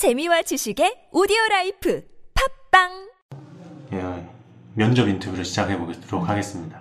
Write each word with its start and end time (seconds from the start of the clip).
재미와 0.00 0.40
지식의 0.40 1.08
오디오 1.12 1.36
라이프 1.50 2.02
팟빵 2.70 3.10
예, 3.92 4.26
면접 4.72 5.06
인터뷰를 5.06 5.44
시작해 5.44 5.76
보도록 5.76 6.26
하겠습니다. 6.26 6.80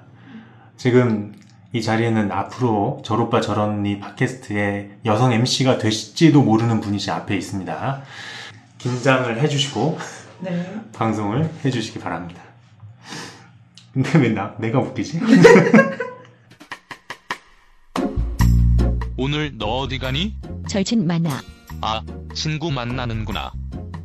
지금 0.78 1.36
이 1.74 1.82
자리에는 1.82 2.32
앞으로 2.32 3.02
저로빠 3.04 3.42
저런니 3.42 4.00
팟캐스트의 4.00 5.00
여성 5.04 5.34
MC가 5.34 5.80
되실지도 5.80 6.44
모르는 6.44 6.80
분이 6.80 6.98
제 6.98 7.12
앞에 7.12 7.36
있습니다. 7.36 8.04
긴장을 8.78 9.42
해주시고 9.42 10.00
네. 10.40 10.80
방송을 10.96 11.50
해주시기 11.66 12.00
바랍니다. 12.00 12.42
근데 13.94 14.18
왜 14.18 14.30
나, 14.30 14.56
내가 14.60 14.80
웃기지? 14.80 15.20
오늘 19.18 19.58
너 19.58 19.80
어디 19.80 20.00
가니? 20.00 20.38
절친 20.70 21.06
만나. 21.06 21.42
아, 21.82 22.02
친구 22.34 22.72
만나는구나. 22.72 23.52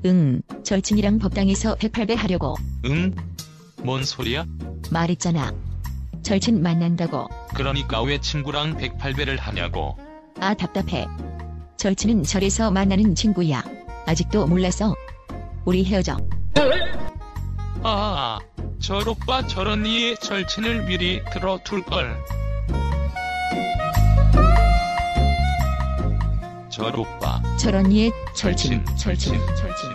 응, 0.06 0.42
절친이랑 0.62 1.18
법당에서 1.18 1.76
108배 1.76 2.14
하려고. 2.16 2.56
응? 2.86 3.14
뭔 3.82 4.04
소리야? 4.04 4.44
말했잖아. 4.90 5.52
절친 6.22 6.62
만난다고. 6.62 7.29
그러니까 7.54 8.03
왜 8.03 8.18
친구랑 8.18 8.76
108배를 8.76 9.39
하냐고. 9.39 9.96
아, 10.40 10.54
답답해. 10.54 11.06
절친은 11.76 12.22
절에서 12.22 12.70
만나는 12.70 13.14
친구야. 13.14 13.62
아직도 14.06 14.46
몰랐어. 14.46 14.94
우리 15.64 15.84
헤어져. 15.84 16.17
아, 17.82 18.39
저 18.78 18.98
오빠 19.06 19.46
저런 19.46 19.84
이의 19.86 20.17
절친을 20.17 20.84
미리 20.86 21.22
들어둘걸. 21.32 22.17
저 26.70 26.86
오빠 26.89 27.23
저런 27.58 27.90
이의 27.90 28.13
절친, 28.35 28.85
절친, 28.96 29.32
절친, 29.35 29.57
절친. 29.57 29.90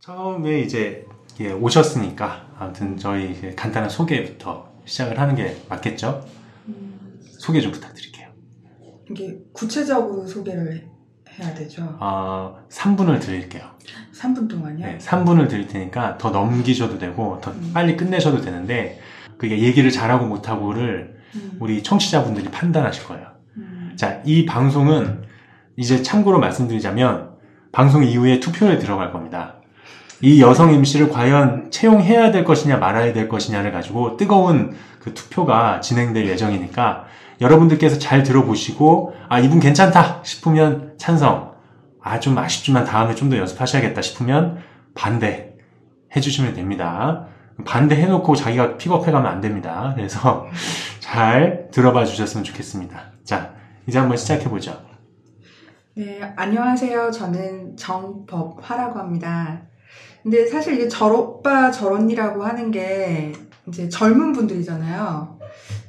처음에 0.00 0.60
이제 0.60 1.06
예, 1.40 1.52
오셨으니까 1.52 2.46
아무튼 2.58 2.96
저희 2.96 3.30
이제 3.32 3.54
간단한 3.54 3.88
소개부터 3.88 4.72
시작을 4.84 5.18
하는 5.18 5.34
게 5.34 5.56
맞겠죠? 5.68 6.26
소개 7.38 7.60
좀 7.60 7.72
부탁드릴게요. 7.72 8.28
이게 9.10 9.38
구체적으로 9.52 10.26
소개를 10.26 10.88
해야 11.38 11.54
되죠. 11.54 11.96
아, 12.00 12.54
3분을 12.68 13.20
드릴게요. 13.20 13.64
3분 14.14 14.48
동안요. 14.48 14.84
네, 14.84 14.98
3분을 14.98 15.48
드릴 15.48 15.66
테니까 15.66 16.18
더 16.18 16.30
넘기셔도 16.30 16.98
되고 16.98 17.40
더 17.40 17.52
음. 17.52 17.70
빨리 17.72 17.96
끝내셔도 17.96 18.40
되는데 18.40 19.00
그게 19.38 19.58
얘기를 19.58 19.90
잘하고 19.90 20.26
못하고를 20.26 21.16
음. 21.16 21.21
우리 21.58 21.82
청취자분들이 21.82 22.50
판단하실 22.50 23.04
거예요. 23.04 23.26
음. 23.56 23.92
자, 23.96 24.20
이 24.24 24.44
방송은 24.46 25.22
이제 25.76 26.02
참고로 26.02 26.38
말씀드리자면 26.38 27.30
방송 27.72 28.04
이후에 28.04 28.40
투표에 28.40 28.78
들어갈 28.78 29.12
겁니다. 29.12 29.54
이 30.20 30.40
여성 30.40 30.70
MC를 30.72 31.08
과연 31.08 31.70
채용해야 31.70 32.30
될 32.30 32.44
것이냐 32.44 32.76
말아야 32.76 33.12
될 33.12 33.28
것이냐를 33.28 33.72
가지고 33.72 34.16
뜨거운 34.16 34.76
그 35.00 35.14
투표가 35.14 35.80
진행될 35.80 36.28
예정이니까 36.28 37.06
여러분들께서 37.40 37.98
잘 37.98 38.22
들어보시고 38.22 39.14
아 39.28 39.40
이분 39.40 39.58
괜찮다 39.58 40.20
싶으면 40.22 40.92
찬성 40.96 41.52
아 42.04 42.20
좀 42.20 42.36
아쉽지만 42.38 42.84
다음에 42.84 43.14
좀 43.14 43.30
더 43.30 43.36
연습하셔야겠다 43.38 44.00
싶으면 44.02 44.58
반대 44.94 45.54
해주시면 46.14 46.54
됩니다. 46.54 47.26
반대 47.64 47.96
해놓고 47.96 48.34
자기가 48.34 48.76
픽업해가면 48.76 49.30
안 49.30 49.40
됩니다. 49.40 49.92
그래서 49.94 50.46
잘 51.00 51.68
들어봐 51.70 52.04
주셨으면 52.04 52.44
좋겠습니다. 52.44 53.12
자 53.24 53.54
이제 53.86 53.98
한번 53.98 54.16
시작해보죠. 54.16 54.92
네, 55.94 56.32
안녕하세요. 56.36 57.10
저는 57.10 57.76
정법화라고 57.76 58.98
합니다. 58.98 59.60
근데 60.22 60.46
사실 60.46 60.74
이게 60.74 60.88
저오빠 60.88 61.70
저언니라고 61.70 62.42
하는 62.44 62.70
게 62.70 63.32
이제 63.68 63.88
젊은 63.88 64.32
분들이잖아요. 64.32 65.38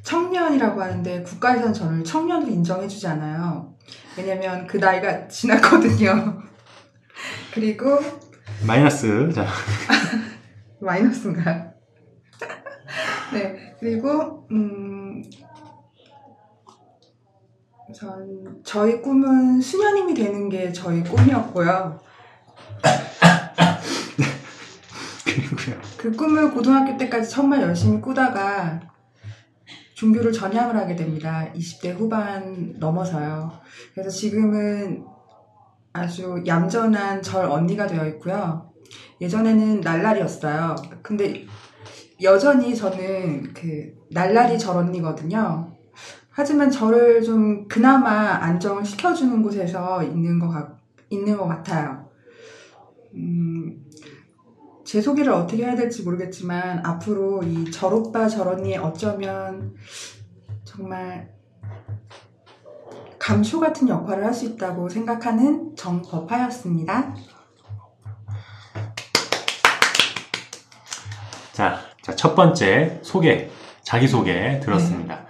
청년이라고 0.04 0.82
하는데 0.82 1.24
국가에서는 1.24 1.74
저를 1.74 2.04
청년으로 2.04 2.52
인정해주지 2.52 3.08
않아요. 3.08 3.74
왜냐면 4.18 4.68
그 4.68 4.78
나이가 4.78 5.28
지났거든요. 5.28 6.42
그리고 7.54 8.00
마이너스 8.66 9.32
자 9.34 9.46
마이너스인가요? 10.84 11.74
네, 13.34 13.76
그리고, 13.80 14.48
음, 14.52 15.24
전, 17.94 18.62
저희 18.64 19.02
꿈은 19.02 19.62
수녀님이 19.62 20.14
되는 20.14 20.50
게 20.50 20.72
저희 20.72 21.04
꿈이었고요. 21.04 22.00
그리고요. 25.26 25.82
그 25.98 26.12
꿈을 26.12 26.52
고등학교 26.52 26.98
때까지 26.98 27.30
정말 27.30 27.62
열심히 27.62 28.02
꾸다가 28.02 28.82
종교를 29.94 30.34
전향을 30.34 30.76
하게 30.76 30.96
됩니다. 30.96 31.48
20대 31.56 31.96
후반 31.96 32.74
넘어서요. 32.80 33.52
그래서 33.94 34.10
지금은 34.10 35.06
아주 35.94 36.44
얌전한 36.46 37.22
절 37.22 37.46
언니가 37.46 37.86
되어 37.86 38.08
있고요. 38.08 38.73
예전에는 39.22 39.82
날라리였어요. 39.82 40.76
근데 41.02 41.46
여전히 42.22 42.76
저는 42.76 43.54
그 43.54 43.94
날라리 44.12 44.58
절 44.58 44.78
언니거든요. 44.78 45.74
하지만 46.30 46.72
저를 46.72 47.22
좀 47.22 47.68
그나마 47.68 48.12
안정을 48.44 48.84
시켜주는 48.84 49.42
곳에서 49.44 50.02
있는 50.04 50.40
것 50.40 50.50
같, 50.50 50.80
있는 51.10 51.38
것 51.38 51.48
같아요. 51.48 52.10
음, 53.14 53.86
제 54.84 55.00
소개를 55.00 55.32
어떻게 55.32 55.64
해야 55.64 55.76
될지 55.76 56.04
모르겠지만 56.04 56.84
앞으로 56.86 57.44
이 57.44 57.70
절오빠 57.70 58.28
절언니의 58.28 58.78
어쩌면 58.78 59.76
정말 60.64 61.32
감초 63.20 63.60
같은 63.60 63.88
역할을 63.88 64.26
할 64.26 64.34
수 64.34 64.46
있다고 64.46 64.90
생각하는 64.90 65.76
정법화였습니다. 65.76 67.16
자, 72.04 72.12
자, 72.12 72.16
첫 72.16 72.36
번째 72.36 73.00
소개, 73.02 73.50
자기소개 73.82 74.60
들었습니다. 74.62 75.22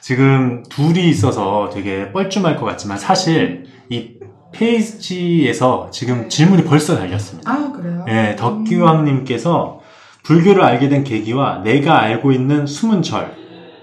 지금 0.00 0.62
둘이 0.68 1.08
있어서 1.10 1.70
되게 1.72 2.12
뻘쭘할 2.12 2.56
것 2.56 2.64
같지만 2.66 2.98
사실 2.98 3.64
이 3.88 4.14
페이지에서 4.52 5.90
지금 5.90 6.28
질문이 6.28 6.64
벌써 6.64 6.96
달렸습니다. 6.96 7.50
아 7.50 7.72
그래요? 7.72 8.04
예, 8.08 8.36
덕기왕님께서 8.36 9.80
불교를 10.22 10.62
알게 10.62 10.88
된 10.88 11.02
계기와 11.04 11.62
내가 11.64 12.00
알고 12.00 12.32
있는 12.32 12.66
숨은 12.66 13.02
절, 13.02 13.34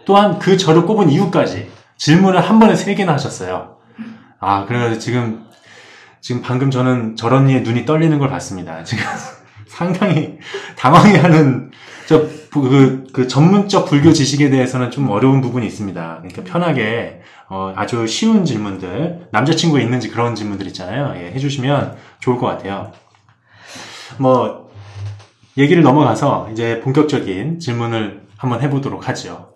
또한 0.05 0.39
그 0.39 0.57
절을 0.57 0.85
꼽은 0.85 1.09
이유까지 1.09 1.69
질문을 1.97 2.39
한 2.39 2.59
번에 2.59 2.75
세 2.75 2.95
개나 2.95 3.13
하셨어요. 3.13 3.77
아, 4.39 4.65
그래서 4.65 4.97
지금, 4.97 5.45
지금 6.21 6.41
방금 6.41 6.71
저는 6.71 7.15
절 7.15 7.33
언니의 7.33 7.61
눈이 7.61 7.85
떨리는 7.85 8.17
걸 8.17 8.29
봤습니다. 8.29 8.83
지금 8.83 9.03
상당히 9.67 10.39
당황해 10.77 11.17
하는, 11.17 11.70
저, 12.11 12.27
그, 12.51 13.07
그 13.13 13.27
전문적 13.29 13.85
불교 13.85 14.11
지식에 14.11 14.49
대해서는 14.49 14.91
좀 14.91 15.09
어려운 15.09 15.39
부분이 15.39 15.65
있습니다. 15.65 16.17
그러니까 16.17 16.43
편하게, 16.43 17.21
어, 17.47 17.71
아주 17.77 18.05
쉬운 18.05 18.43
질문들, 18.43 19.27
남자친구 19.31 19.79
있는지 19.79 20.09
그런 20.09 20.35
질문들 20.35 20.67
있잖아요. 20.67 21.13
예, 21.15 21.31
해주시면 21.31 21.95
좋을 22.19 22.37
것 22.37 22.47
같아요. 22.47 22.91
뭐, 24.17 24.69
얘기를 25.57 25.81
넘어가서 25.83 26.49
이제 26.51 26.81
본격적인 26.81 27.59
질문을 27.59 28.23
한번 28.35 28.61
해보도록 28.61 29.07
하죠. 29.07 29.53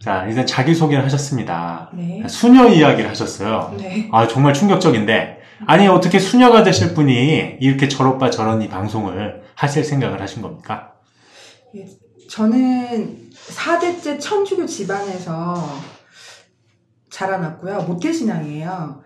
자, 0.00 0.26
일단 0.28 0.46
자기소개를 0.46 1.04
하셨습니다. 1.04 1.90
네. 1.92 2.22
수녀 2.28 2.68
이야기를 2.68 3.10
하셨어요. 3.10 3.74
네. 3.78 4.08
아, 4.12 4.28
정말 4.28 4.54
충격적인데. 4.54 5.40
아니, 5.66 5.88
어떻게 5.88 6.20
수녀가 6.20 6.62
되실 6.62 6.94
분이 6.94 7.56
이렇게 7.60 7.88
저오빠 7.88 8.30
저런 8.30 8.62
이 8.62 8.68
방송을 8.68 9.42
하실 9.56 9.82
생각을 9.82 10.20
하신 10.20 10.42
겁니까? 10.42 10.92
저는 12.28 13.30
4대째 13.32 14.18
천주교 14.20 14.66
집안에서 14.66 15.54
자라났고요. 17.10 17.82
모태신앙이에요. 17.82 19.02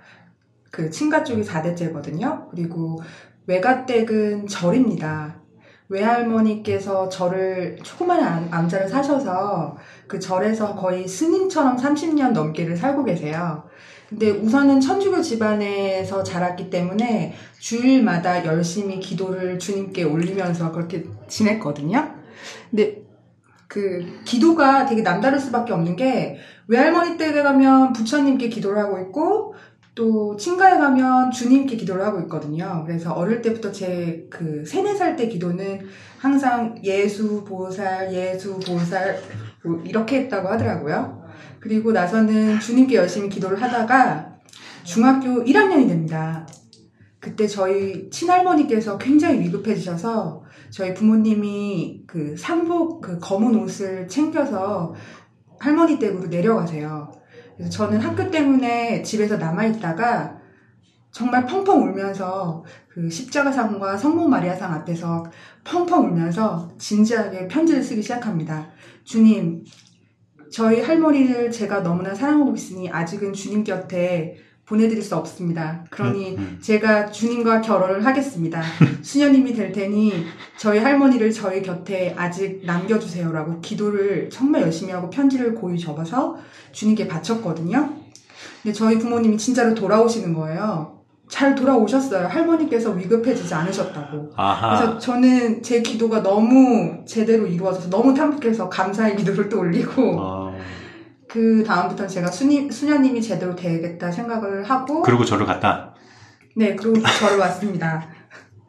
그 0.71 0.91
친가 0.91 1.23
쪽이 1.25 1.43
4대째거든요. 1.43 2.49
그리고 2.51 3.01
외가댁은 3.47 4.47
절입니다. 4.47 5.37
외할머니께서 5.89 7.09
절을 7.09 7.79
암- 8.23 8.49
암자를 8.53 8.89
사셔서 8.89 9.77
그 10.07 10.21
절에서 10.21 10.77
거의 10.77 11.07
스님처럼 11.07 11.77
30년 11.77 12.31
넘게를 12.31 12.77
살고 12.77 13.05
계세요. 13.05 13.65
근데 14.09 14.31
우선은 14.31 14.81
천주교 14.81 15.21
집안에서 15.21 16.23
자랐기 16.23 16.71
때문에 16.71 17.35
주일마다 17.59 18.45
열심히 18.45 18.99
기도를 19.01 19.59
주님께 19.59 20.05
올리면서 20.05 20.73
그렇게 20.73 21.07
지냈거든요. 21.29 22.15
근데 22.71 23.03
그 23.71 24.05
기도가 24.25 24.85
되게 24.85 25.03
남다를 25.03 25.39
수밖에 25.39 25.73
없는 25.73 25.95
게 25.95 26.39
외할머니 26.67 27.17
댁에 27.17 27.43
가면 27.43 27.93
부처님께 27.93 28.49
기도를 28.49 28.83
하고 28.83 28.99
있고 28.99 29.55
또 29.95 30.37
친가에 30.37 30.77
가면 30.77 31.31
주님께 31.31 31.77
기도를 31.77 32.05
하고 32.05 32.21
있거든요. 32.23 32.83
그래서 32.85 33.13
어릴 33.13 33.41
때부터 33.41 33.71
제 33.71 34.27
그 34.29 34.65
세네 34.67 34.95
살 34.97 35.17
때 35.17 35.29
기도는 35.29 35.87
항상 36.19 36.75
예수 36.83 37.45
보살 37.45 38.13
예수 38.13 38.59
보살 38.59 39.21
뭐 39.65 39.81
이렇게 39.85 40.23
했다고 40.23 40.49
하더라고요. 40.49 41.23
그리고 41.61 41.93
나서는 41.93 42.59
주님께 42.59 42.97
열심히 42.97 43.29
기도를 43.29 43.63
하다가 43.63 44.39
중학교 44.83 45.45
1학년이 45.45 45.87
됩니다. 45.87 46.45
그때 47.21 47.47
저희 47.47 48.09
친할머니께서 48.11 48.99
굉장히 48.99 49.41
위급해지셔서 49.41 50.43
저희 50.71 50.95
부모님이 50.95 52.05
그 52.07 52.37
상복 52.37 53.01
그 53.01 53.19
검은 53.19 53.55
옷을 53.57 54.09
챙겨서 54.09 54.95
할머니 55.59 55.99
댁으로 55.99 56.29
내려가세요. 56.29 57.11
그래서 57.57 57.71
저는 57.71 58.01
학교 58.01 58.31
때문에 58.31 59.03
집에서 59.03 59.37
남아 59.37 59.67
있다가 59.67 60.39
정말 61.13 61.45
펑펑 61.45 61.83
울면서 61.83 62.65
그 62.89 63.11
십자가상과 63.11 63.97
성모 63.97 64.29
마리아상 64.29 64.73
앞에서 64.73 65.25
펑펑 65.65 66.07
울면서 66.07 66.71
진지하게 66.79 67.49
편지를 67.49 67.83
쓰기 67.83 68.01
시작합니다. 68.03 68.71
주님, 69.05 69.65
저희 70.51 70.81
할머니를 70.81 71.51
제가 71.51 71.83
너무나 71.83 72.15
사랑하고 72.15 72.55
있으니 72.55 72.91
아직은 72.91 73.33
주님 73.33 73.65
곁에 73.65 74.37
보내드릴 74.71 75.03
수 75.03 75.17
없습니다. 75.17 75.85
그러니 75.91 76.37
음, 76.37 76.39
음. 76.39 76.59
제가 76.61 77.11
주님과 77.11 77.61
결혼을 77.61 78.07
하겠습니다. 78.07 78.63
수녀님이 79.03 79.53
될 79.53 79.73
테니 79.73 80.25
저희 80.57 80.79
할머니를 80.79 81.33
저희 81.33 81.61
곁에 81.61 82.15
아직 82.17 82.63
남겨주세요라고 82.65 83.61
기도를 83.61 84.31
정말 84.31 84.63
열심히 84.63 84.93
하고 84.93 85.11
편지를 85.11 85.57
고이 85.57 85.77
접어서 85.77 86.39
주님께 86.71 87.09
바쳤거든요. 87.09 87.95
근데 88.63 88.73
저희 88.73 88.97
부모님이 88.99 89.37
진짜로 89.37 89.75
돌아오시는 89.75 90.35
거예요. 90.35 91.01
잘 91.29 91.55
돌아오셨어요. 91.55 92.27
할머니께서 92.27 92.91
위급해지지 92.91 93.55
않으셨다고. 93.55 94.33
아하. 94.37 94.77
그래서 94.77 94.99
저는 94.99 95.63
제 95.63 95.81
기도가 95.81 96.23
너무 96.23 97.05
제대로 97.07 97.47
이루어져서 97.47 97.89
너무 97.89 98.13
탐복해서 98.13 98.69
감사의 98.69 99.17
기도를 99.17 99.49
또 99.49 99.61
올리고 99.61 100.17
어, 100.19 100.40
그 101.31 101.62
다음부터는 101.65 102.09
제가 102.09 102.29
수님, 102.31 102.71
수녀님이 102.71 103.23
제대로 103.23 103.55
되겠다 103.55 104.11
생각을 104.11 104.69
하고 104.69 105.03
그러고 105.03 105.25
저를 105.25 105.47
갔다. 105.47 105.94
네 106.56 106.75
그리고 106.75 107.00
저를 107.00 107.38
왔습니다. 107.38 108.05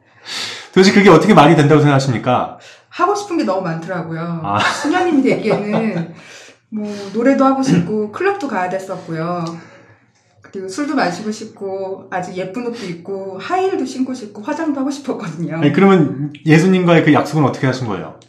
도대체 0.72 0.92
그게 0.92 1.10
어떻게 1.10 1.34
말이 1.34 1.56
된다고 1.56 1.80
생각하십니까? 1.80 2.58
하고 2.88 3.14
싶은 3.14 3.36
게 3.36 3.44
너무 3.44 3.62
많더라고요. 3.62 4.40
아. 4.44 4.60
수녀님이 4.60 5.22
되기에는 5.22 6.14
뭐 6.70 6.88
노래도 7.12 7.44
하고 7.44 7.62
싶고 7.62 8.12
클럽도 8.12 8.46
가야 8.46 8.68
됐었고요. 8.68 9.44
그리고 10.42 10.68
술도 10.68 10.94
마시고 10.94 11.30
싶고 11.32 12.08
아주 12.10 12.32
예쁜 12.34 12.66
옷도 12.66 12.86
입고 12.86 13.38
하이힐도 13.38 13.84
신고 13.86 14.14
싶고 14.14 14.42
화장도 14.42 14.78
하고 14.80 14.90
싶었거든요. 14.90 15.56
아니, 15.56 15.72
그러면 15.72 16.32
예수님과의 16.46 17.04
그 17.04 17.12
약속은 17.12 17.44
어떻게 17.44 17.66
하신 17.66 17.88
거예요? 17.88 18.20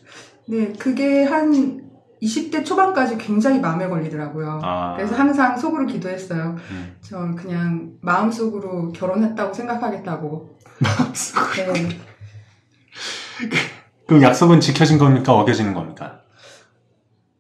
네 0.48 0.74
그게 0.78 1.24
한 1.24 1.83
20대 2.24 2.66
초반까지 2.66 3.18
굉장히 3.18 3.60
마음에 3.60 3.88
걸리더라고요. 3.88 4.62
아, 4.64 4.94
그래서 4.96 5.16
항상 5.16 5.58
속으로 5.58 5.86
기도했어요. 5.86 6.56
음. 6.72 6.96
전 7.02 7.36
그냥 7.36 7.92
마음속으로 8.02 8.94
결혼했다고 8.94 9.54
생각하겠다고. 9.54 10.58
네. 11.74 11.90
그 14.08 14.22
약속은 14.22 14.60
지켜진 14.60 14.98
겁니까? 14.98 15.34
어겨지는 15.34 15.74
겁니까? 15.74 16.22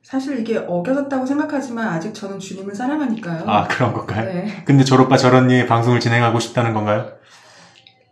사실 0.01 0.39
이게 0.39 0.57
어겨졌다고 0.57 1.25
생각하지만 1.25 1.87
아직 1.87 2.13
저는 2.13 2.39
주님을 2.39 2.75
사랑하니까요. 2.75 3.45
아, 3.47 3.67
그런 3.67 3.93
건가요? 3.93 4.25
네. 4.25 4.63
근데 4.65 4.83
저로빠 4.83 5.17
저런니 5.17 5.65
방송을 5.65 5.99
진행하고 5.99 6.39
싶다는 6.39 6.73
건가요? 6.73 7.13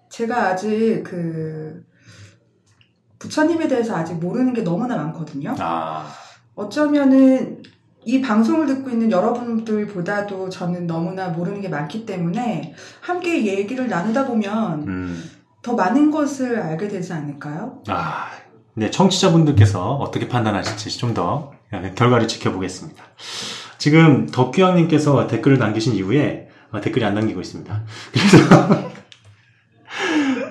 제가 0.10 0.48
아직 0.48 1.04
그 1.04 1.84
부처님에 3.20 3.68
대해서 3.68 3.96
아직 3.96 4.16
모르는 4.16 4.54
게 4.54 4.64
너무나 4.64 4.98
많거든요. 4.98 5.54
아, 5.60 6.12
어쩌면은 6.56 7.64
이 8.04 8.20
방송을 8.20 8.66
듣고 8.66 8.90
있는 8.90 9.12
여러분들보다도 9.12 10.50
저는 10.50 10.88
너무나 10.88 11.30
모르는 11.30 11.62
게 11.62 11.70
많기 11.70 12.06
때문에 12.06 12.74
함께 13.00 13.46
얘기를 13.46 13.88
나누다 13.88 14.26
보면 14.26 14.88
음. 14.88 15.24
더 15.62 15.74
많은 15.74 16.10
것을 16.10 16.60
알게 16.60 16.88
되지 16.88 17.14
않을까요? 17.14 17.84
아, 17.88 18.30
네, 18.74 18.90
청취자분들께서 18.90 19.96
어떻게 19.96 20.28
판단하실지 20.28 20.98
좀 20.98 21.14
더 21.14 21.52
결과를 21.96 22.28
지켜보겠습니다. 22.28 23.04
지금 23.78 24.28
덕규양님께서 24.28 25.28
댓글을 25.28 25.58
남기신 25.58 25.94
이후에 25.96 26.50
어, 26.72 26.82
댓글이 26.82 27.04
안 27.04 27.16
남기고 27.16 27.42
있습니다. 27.42 27.84
그래서 28.12 28.92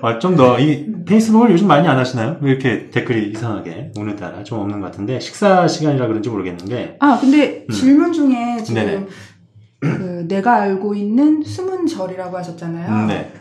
어, 0.03 0.19
좀더이 0.19 1.05
페이스북을 1.05 1.51
요즘 1.53 1.67
많이 1.67 1.87
안 1.87 1.99
하시나요? 1.99 2.39
왜 2.41 2.53
이렇게 2.53 2.91
댓글이 2.91 3.31
이상하게 3.31 3.93
오늘따라 3.97 4.43
좀 4.45 4.61
없는 4.61 4.81
것 4.81 4.87
같은데 4.87 5.21
식사 5.21 5.67
시간이라 5.67 6.07
그런지 6.07 6.29
모르겠는데 6.29 6.97
아, 7.01 7.19
근데 7.21 7.67
음. 7.69 7.73
질문 7.73 8.13
중에 8.13 8.63
지금 8.63 8.83
네네. 8.83 9.07
그 9.81 10.27
내가 10.29 10.61
알고 10.61 10.95
있는 10.95 11.43
숨은 11.43 11.87
절이라고 11.87 12.37
하셨잖아요. 12.37 12.93
음, 12.93 13.07
네. 13.07 13.33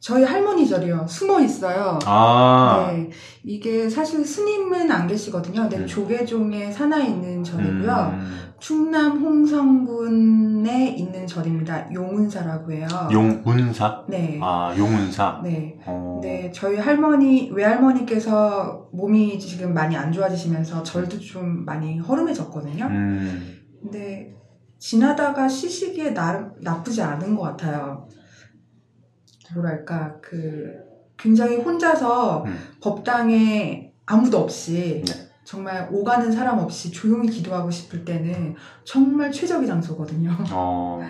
저희 0.00 0.22
할머니 0.22 0.66
절이요. 0.66 1.06
숨어 1.08 1.40
있어요. 1.40 1.98
아, 2.06 2.90
네. 2.92 3.10
이게 3.44 3.90
사실 3.90 4.24
스님은 4.24 4.90
안 4.90 5.06
계시거든요. 5.06 5.62
근데 5.62 5.78
음. 5.78 5.86
조계종에 5.86 6.70
산하에 6.70 7.06
있는 7.06 7.42
절이고요. 7.42 8.12
음, 8.14 8.47
충남 8.58 9.18
홍성군에 9.18 10.88
있는 10.88 11.26
절입니다. 11.26 11.92
용운사라고 11.92 12.72
해요. 12.72 12.88
용운사? 13.12 14.04
네. 14.08 14.38
아, 14.42 14.74
용운사. 14.76 15.40
네. 15.44 15.78
어, 15.86 16.18
네, 16.22 16.50
저희 16.52 16.76
할머니, 16.76 17.50
외할머니께서 17.52 18.88
몸이 18.92 19.38
지금 19.38 19.72
많이 19.72 19.96
안 19.96 20.10
좋아지시면서 20.10 20.82
절도 20.82 21.20
좀 21.20 21.64
많이 21.64 21.98
허름해졌거든요. 21.98 22.86
음, 22.86 23.58
근데 23.80 24.34
지나다가 24.78 25.48
쉬시기에 25.48 26.12
나름 26.12 26.52
나쁘지 26.60 27.00
않은 27.00 27.36
것 27.36 27.42
같아요. 27.42 28.08
뭐랄까, 29.54 30.16
그, 30.20 30.72
굉장히 31.16 31.56
혼자서 31.56 32.44
음. 32.44 32.56
법당에 32.80 33.92
아무도 34.06 34.38
없이 34.38 35.02
네. 35.06 35.27
정말 35.48 35.88
오가는 35.90 36.30
사람 36.30 36.58
없이 36.58 36.90
조용히 36.90 37.30
기도하고 37.30 37.70
싶을 37.70 38.04
때는 38.04 38.54
정말 38.84 39.32
최적의 39.32 39.66
장소거든요. 39.66 40.36
어, 40.52 41.00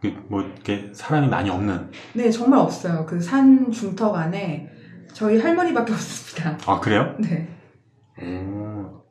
그, 0.00 0.06
뭐, 0.30 0.40
이렇게 0.40 0.90
사람이 0.94 1.28
많이 1.28 1.50
없는. 1.50 1.90
네, 2.14 2.30
정말 2.30 2.60
없어요. 2.60 3.04
그 3.04 3.20
산 3.20 3.70
중턱 3.70 4.14
안에 4.14 4.70
저희 5.12 5.38
할머니밖에 5.38 5.92
없습니다. 5.92 6.56
아, 6.64 6.80
그래요? 6.80 7.16
네. 7.18 7.48
오, 8.18 9.02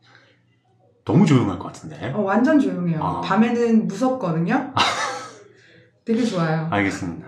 너무 1.05 1.27
조용할 1.27 1.59
것 1.59 1.65
같은데. 1.67 2.11
어, 2.13 2.21
완전 2.21 2.59
조용해요. 2.59 3.03
아. 3.03 3.21
밤에는 3.21 3.87
무섭거든요. 3.87 4.73
되게 6.05 6.23
좋아요. 6.25 6.67
알겠습니다. 6.71 7.27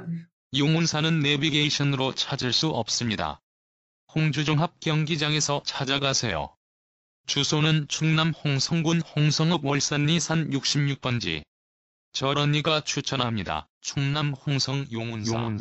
용운사는 0.58 1.20
내비게이션으로 1.20 2.16
찾을 2.16 2.52
수 2.52 2.70
없습니다. 2.70 3.42
홍주종합 4.16 4.80
경기장에서 4.80 5.62
찾아가세요. 5.66 6.57
주소는 7.28 7.88
충남 7.90 8.32
홍성군 8.32 9.02
홍성읍 9.02 9.66
월산리 9.66 10.20
산 10.22 10.50
66번지. 10.50 11.44
저런이가 12.14 12.82
추천합니다. 12.82 13.68
충남 13.82 14.34
홍성 14.34 14.86
용운사. 14.92 15.52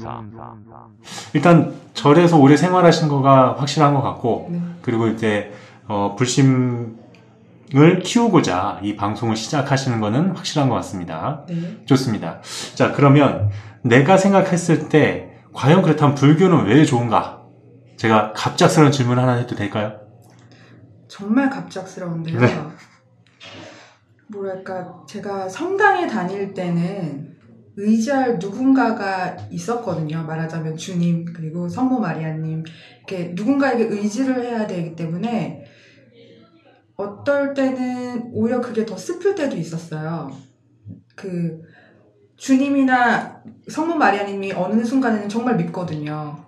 일단, 1.35 1.75
절에서 1.93 2.39
오래 2.39 2.57
생활하신 2.57 3.09
거가 3.09 3.57
확실한 3.59 3.95
것 3.95 4.01
같고, 4.01 4.49
네. 4.53 4.61
그리고 4.81 5.09
이제, 5.09 5.53
어, 5.89 6.15
불심을 6.17 6.95
키우고자 8.05 8.81
이 8.85 8.95
방송을 8.95 9.35
시작하시는 9.35 10.01
거는 10.01 10.37
확실한 10.37 10.69
것 10.69 10.77
같습니다. 10.77 11.45
네. 11.49 11.85
좋습니다. 11.85 12.41
자, 12.77 12.93
그러면 12.93 13.51
내가 13.83 14.17
생각했을 14.17 14.89
때, 14.89 15.33
과연 15.53 15.83
그렇다면 15.83 16.15
불교는 16.15 16.67
왜 16.67 16.85
좋은가? 16.85 17.43
제가 17.97 18.33
갑작스러운 18.35 18.93
질문 18.93 19.19
하나 19.19 19.33
해도 19.33 19.57
될까요? 19.57 20.06
정말 21.17 21.49
갑작스러운데요. 21.49 22.39
네. 22.39 22.49
뭐랄까, 24.29 25.03
제가 25.09 25.49
성당에 25.49 26.07
다닐 26.07 26.53
때는 26.53 27.35
의지할 27.77 28.39
누군가가 28.39 29.35
있었거든요. 29.51 30.25
말하자면 30.25 30.77
주님, 30.77 31.25
그리고 31.33 31.71
성모 31.71 32.01
마리아님. 32.01 32.65
이렇게 32.99 33.33
누군가에게 33.35 33.85
의지를 33.85 34.45
해야 34.45 34.67
되기 34.67 34.95
때문에 34.95 35.65
어떨 36.97 37.55
때는 37.55 38.33
오히려 38.35 38.61
그게 38.61 38.85
더 38.85 38.95
슬플 38.95 39.35
때도 39.35 39.57
있었어요. 39.57 40.31
그, 41.15 41.63
주님이나 42.37 43.43
성모 43.71 43.95
마리아님이 43.95 44.53
어느 44.53 44.85
순간에는 44.85 45.31
정말 45.31 45.57
믿거든요. 45.57 46.46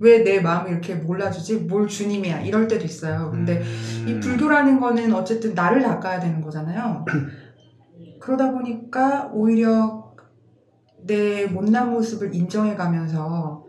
왜 0.00 0.24
내 0.24 0.40
마음을 0.40 0.70
이렇게 0.72 0.94
몰라주지? 0.94 1.56
뭘 1.60 1.86
주님이야? 1.86 2.40
이럴 2.40 2.68
때도 2.68 2.84
있어요. 2.84 3.30
근데 3.30 3.58
음. 3.62 4.08
이 4.08 4.20
불교라는 4.20 4.80
거는 4.80 5.14
어쨌든 5.14 5.54
나를 5.54 5.82
닦아야 5.82 6.20
되는 6.20 6.40
거잖아요. 6.40 7.04
그러다 8.20 8.50
보니까 8.52 9.30
오히려 9.32 10.12
내 11.06 11.46
못난 11.46 11.90
모습을 11.90 12.34
인정해 12.34 12.74
가면서 12.74 13.64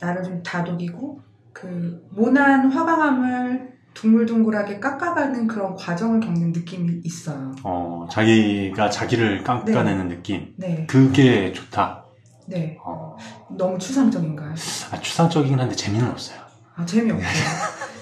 나를 0.00 0.22
좀 0.22 0.42
다독이고 0.42 1.20
그 1.52 2.06
모난 2.10 2.70
화강암을 2.70 3.72
둥글둥글하게 3.94 4.80
깎아가는 4.80 5.46
그런 5.46 5.74
과정을 5.74 6.20
겪는 6.20 6.52
느낌이 6.52 7.02
있어요. 7.04 7.52
어, 7.62 8.06
자기가 8.10 8.88
자기를 8.88 9.44
깎아내는 9.44 10.08
느낌. 10.08 10.54
네, 10.56 10.86
그게 10.88 11.52
좋다. 11.52 12.06
네. 12.48 12.78
어, 12.84 13.16
너무 13.56 13.78
추상적인가요? 13.78 14.54
아, 14.90 15.00
추상적이긴 15.00 15.58
한데 15.58 15.74
재미는 15.74 16.10
없어요. 16.10 16.38
아, 16.76 16.84
재미없어요. 16.84 17.28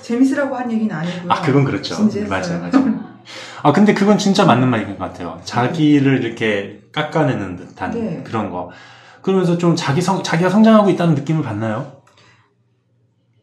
재밌으라고 0.02 0.56
한 0.56 0.70
얘기는 0.70 0.94
아니고요. 0.94 1.30
아, 1.30 1.40
그건 1.42 1.64
그렇죠. 1.64 1.94
진지했어요. 1.94 2.60
맞아요, 2.60 2.70
맞아요. 2.72 3.00
아, 3.62 3.72
근데 3.72 3.94
그건 3.94 4.18
진짜 4.18 4.44
맞는 4.44 4.68
말인 4.68 4.88
것 4.88 4.98
같아요. 4.98 5.40
자기를 5.44 6.24
이렇게 6.24 6.82
깎아내는 6.92 7.56
듯한 7.56 7.90
네. 7.92 8.22
그런 8.24 8.50
거. 8.50 8.70
그러면서 9.22 9.58
좀 9.58 9.76
자기 9.76 10.00
성, 10.00 10.22
자기가 10.22 10.48
성장하고 10.48 10.90
있다는 10.90 11.14
느낌을 11.14 11.42
받나요? 11.42 12.00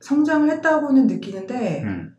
성장을 0.01 0.49
했다고는 0.49 1.07
느끼는데 1.07 1.83
음. 1.83 2.15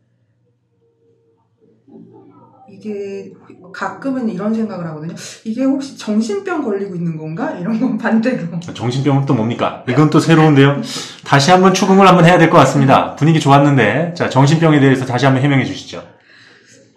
이게 2.71 3.31
가끔은 3.73 4.29
이런 4.29 4.53
생각을 4.53 4.85
하거든요. 4.87 5.13
이게 5.43 5.63
혹시 5.63 5.97
정신병 5.97 6.63
걸리고 6.63 6.95
있는 6.95 7.17
건가? 7.17 7.51
이런 7.51 7.79
건 7.79 7.97
반대로. 7.97 8.59
정신병은 8.73 9.25
또 9.25 9.33
뭡니까? 9.33 9.83
이건 9.87 10.09
또 10.09 10.19
새로운데요? 10.19 10.81
다시 11.25 11.51
한번 11.51 11.73
추궁을 11.73 12.07
한번 12.07 12.25
해야 12.25 12.37
될 12.37 12.49
것 12.49 12.57
같습니다. 12.59 13.15
분위기 13.15 13.39
좋았는데. 13.39 14.13
자, 14.15 14.29
정신병에 14.29 14.79
대해서 14.79 15.05
다시 15.05 15.25
한번 15.25 15.43
해명해 15.43 15.65
주시죠. 15.65 16.03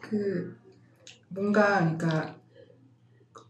그 0.00 0.57
뭔가 1.29 1.79
그러니까 1.79 2.35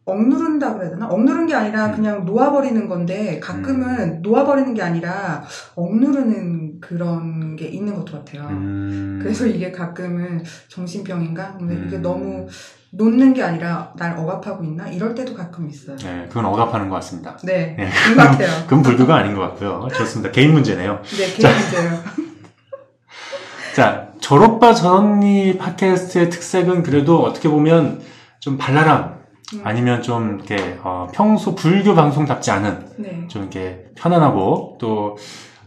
억누른다 0.04 0.74
그래야 0.74 0.90
되나? 0.90 1.06
억누른 1.08 1.46
게 1.46 1.54
아니라 1.54 1.86
음. 1.86 1.94
그냥 1.94 2.24
놓아버리는 2.24 2.88
건데 2.88 3.38
가끔은 3.40 4.20
놓아버리는 4.22 4.74
게 4.74 4.82
아니라 4.82 5.44
억누르는 5.76 6.71
그런 6.82 7.56
게 7.56 7.66
있는 7.68 7.94
것도 7.94 8.12
같아요. 8.12 8.48
음. 8.50 9.20
그래서 9.22 9.46
이게 9.46 9.70
가끔은 9.70 10.42
정신병인가? 10.68 11.56
근데 11.56 11.74
이게 11.86 11.96
음. 11.96 12.02
너무 12.02 12.46
놓는 12.90 13.32
게 13.32 13.42
아니라 13.42 13.92
날 13.96 14.18
억압하고 14.18 14.64
있나? 14.64 14.88
이럴 14.88 15.14
때도 15.14 15.32
가끔 15.32 15.70
있어요. 15.70 15.96
네, 15.96 16.26
그건 16.28 16.44
억압하는 16.44 16.90
것 16.90 16.96
같습니다. 16.96 17.38
네, 17.42 17.76
네. 17.78 17.88
것 18.14 18.16
같아요. 18.22 18.64
그건 18.64 18.82
불교가 18.82 19.16
아닌 19.16 19.34
것 19.34 19.40
같고요. 19.40 19.88
좋습니다. 19.94 20.30
개인 20.30 20.52
문제네요. 20.52 21.00
네, 21.02 21.32
개인 21.32 21.54
문제예요. 21.56 22.02
자, 23.74 24.08
저로빠 24.20 24.74
저언니 24.74 25.56
팟캐스트의 25.56 26.28
특색은 26.28 26.82
그래도 26.82 27.22
어떻게 27.22 27.48
보면 27.48 28.02
좀 28.40 28.58
발랄함, 28.58 29.22
음. 29.54 29.60
아니면 29.64 30.02
좀 30.02 30.34
이렇게 30.36 30.78
어, 30.82 31.06
평소 31.14 31.54
불교 31.54 31.94
방송답지 31.94 32.50
않은 32.50 32.86
네. 32.98 33.24
좀 33.28 33.42
이렇게 33.42 33.86
편안하고 33.94 34.76
또 34.78 35.16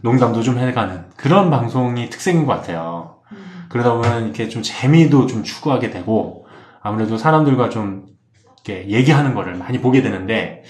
농담도 0.06 0.40
좀 0.42 0.56
해가는 0.58 1.06
그런 1.16 1.50
방송이 1.50 2.08
특색인 2.10 2.46
것 2.46 2.52
같아요. 2.54 3.16
음. 3.32 3.66
그러다 3.68 3.92
보면 3.94 4.24
이렇게 4.26 4.48
좀 4.48 4.62
재미도 4.62 5.26
좀 5.26 5.42
추구하게 5.42 5.90
되고 5.90 6.46
아무래도 6.80 7.18
사람들과 7.18 7.70
좀 7.70 8.06
이렇게 8.64 8.88
얘기하는 8.88 9.34
거를 9.34 9.54
많이 9.56 9.80
보게 9.80 10.02
되는데 10.02 10.62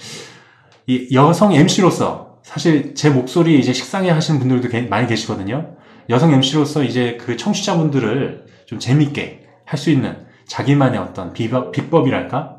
이 0.87 1.09
여성 1.13 1.53
MC로서 1.53 2.37
사실 2.41 2.95
제 2.95 3.11
목소리 3.11 3.59
이제 3.59 3.73
식상해 3.73 4.09
하시는 4.09 4.39
분들도 4.39 4.69
게- 4.69 4.81
많이 4.81 5.05
계시거든요. 5.05 5.75
여성 6.09 6.31
MC로서 6.31 6.83
이제 6.83 7.17
그 7.19 7.37
청취자분들을 7.37 8.45
좀 8.65 8.79
재밌게 8.79 9.43
할 9.65 9.77
수 9.77 9.91
있는 9.91 10.25
자기만의 10.47 10.97
어떤 10.99 11.33
비법, 11.33 11.73
비법이랄까? 11.73 12.55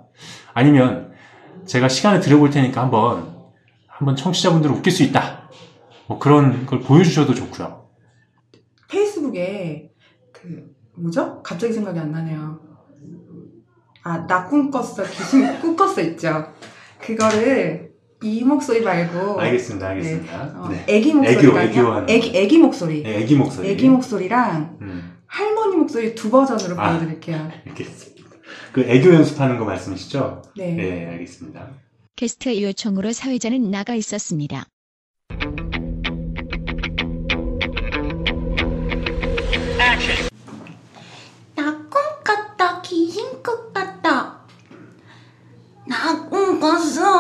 아니면 0.54 1.11
제가 1.66 1.88
시간을 1.88 2.20
들여볼 2.20 2.50
테니까 2.50 2.82
한번 2.82 3.35
한번 3.88 4.14
청취자분들을 4.14 4.76
웃길 4.76 4.92
수 4.92 5.02
있다. 5.02 5.38
뭐 6.08 6.18
그런 6.18 6.64
걸 6.66 6.80
보여주셔도 6.80 7.34
좋고요. 7.34 7.86
페이스북에 8.88 9.92
그 10.32 10.74
뭐죠? 10.96 11.42
갑자기 11.42 11.72
생각이 11.74 11.98
안 11.98 12.10
나네요. 12.10 12.60
아, 14.02 14.26
나 14.26 14.48
꿈꿨어. 14.48 15.04
귀신 15.04 15.46
꿈꿨어 15.60 16.00
있죠. 16.02 16.52
그거를 16.98 17.92
이 18.22 18.42
목소리 18.42 18.80
말고 18.80 19.38
알겠습니다, 19.38 19.88
알겠습니다. 19.88 20.54
어, 20.56 20.68
네. 20.70 20.84
애기 20.88 21.12
목소리가 21.14 21.62
애교, 21.62 21.80
애교하는 21.80 22.08
애기 22.10 22.36
애기 22.36 22.58
목소리. 22.58 23.02
네, 23.02 23.18
애기 23.18 23.36
목소리. 23.36 23.68
애기 23.68 23.88
목소리랑 23.88 24.78
음, 24.80 25.18
할머니 25.26 25.76
목소리 25.76 26.14
두 26.14 26.30
버전으로 26.30 26.80
아. 26.80 26.90
보여드릴게요. 26.98 27.50
알겠습니다. 27.68 28.28
그 28.72 28.80
애교 28.80 29.12
연습하는 29.14 29.58
거 29.58 29.64
말씀이시죠? 29.66 30.42
네. 30.56 30.72
네, 30.72 31.06
알겠습니다. 31.06 31.68
게스트 32.16 32.60
요청으로 32.62 33.12
사회자는 33.12 33.70
나가 33.70 33.94
있었습니다. 33.94 34.66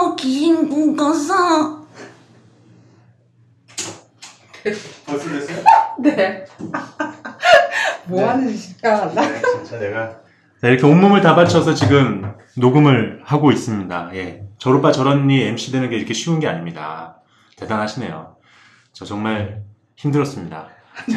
꿈꿨어 0.08 0.16
귀신 0.16 0.68
꿈꿨어 0.68 1.86
벌써 5.06 5.30
됐어요? 5.30 5.64
네. 6.00 6.44
뭐 8.06 8.20
네. 8.20 8.26
하는 8.26 8.56
짓이야? 8.56 9.12
나 9.14 9.22
네, 9.22 9.40
진짜 9.40 9.78
내가 9.78 10.20
자, 10.60 10.68
이렇게 10.68 10.84
온몸을 10.86 11.20
다 11.20 11.34
바쳐서 11.34 11.74
지금 11.74 12.34
녹음을 12.56 13.20
하고 13.24 13.52
있습니다. 13.52 14.10
예. 14.14 14.44
저로빠 14.58 14.90
저런니 14.92 15.42
MC 15.42 15.70
되는 15.72 15.88
게 15.88 15.96
이렇게 15.96 16.12
쉬운 16.14 16.40
게 16.40 16.48
아닙니다. 16.48 17.20
대단하시네요. 17.56 18.36
저 18.92 19.04
정말 19.04 19.62
힘들었습니다. 19.96 20.68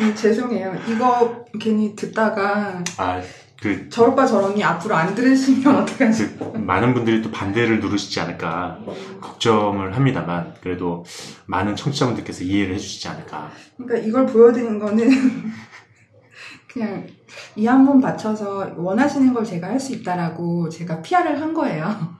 음, 0.00 0.14
죄송해요. 0.14 0.76
이거 0.88 1.44
괜히 1.60 1.96
듣다가 1.96 2.82
아, 2.98 3.20
그, 3.62 3.88
저 3.90 4.04
오빠 4.06 4.26
저런이 4.26 4.62
앞으로 4.64 4.96
안 4.96 5.14
들으시면 5.14 5.82
어떡하지? 5.82 6.36
그 6.36 6.44
많은 6.58 6.94
분들이 6.94 7.22
또 7.22 7.30
반대를 7.30 7.78
누르시지 7.78 8.18
않을까 8.20 8.80
걱정을 9.20 9.94
합니다만 9.94 10.52
그래도 10.60 11.04
많은 11.46 11.76
청취자분들께서 11.76 12.42
이해를 12.42 12.74
해주시지 12.74 13.06
않을까. 13.08 13.52
그러니까 13.76 14.08
이걸 14.08 14.26
보여드린 14.26 14.80
거는 14.80 15.08
그냥 16.72 17.06
이 17.54 17.66
한 17.68 17.86
번 17.86 18.00
바쳐서 18.00 18.72
원하시는 18.76 19.32
걸 19.32 19.44
제가 19.44 19.68
할 19.68 19.78
수 19.78 19.92
있다라고 19.92 20.68
제가 20.68 21.00
PR을 21.02 21.40
한 21.40 21.54
거예요. 21.54 22.16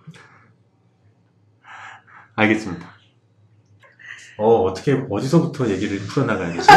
알겠습니다. 2.37 2.89
어, 4.39 4.63
어떻게, 4.63 5.05
어디서부터 5.11 5.69
얘기를 5.69 5.99
풀어나가야 5.99 6.53
되지? 6.53 6.69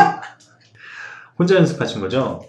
혼자 1.38 1.56
연습하신 1.56 2.02
거죠? 2.02 2.42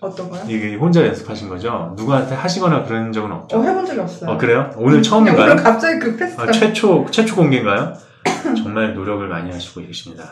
어떤 0.00 0.30
거요? 0.30 0.44
이게 0.48 0.74
혼자 0.74 1.04
연습하신 1.06 1.48
거죠? 1.48 1.94
누구한테 1.96 2.34
하시거나 2.34 2.84
그런 2.84 3.12
적은 3.12 3.32
없죠? 3.32 3.58
어, 3.58 3.62
해본 3.62 3.86
적이 3.86 4.00
없어요. 4.00 4.30
어, 4.30 4.38
그래요? 4.38 4.70
오늘 4.76 5.02
처음인가요? 5.02 5.52
오늘 5.52 5.62
갑자기 5.62 5.98
급했어요. 5.98 6.48
아, 6.48 6.52
최초, 6.52 7.06
최초 7.10 7.36
공개인가요? 7.36 7.94
정말 8.62 8.94
노력을 8.94 9.26
많이 9.28 9.50
하시고 9.50 9.82
계십니다. 9.82 10.24